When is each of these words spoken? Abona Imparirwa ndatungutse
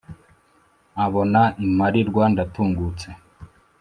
Abona 1.05 1.41
Imparirwa 1.65 2.23
ndatungutse 2.33 3.07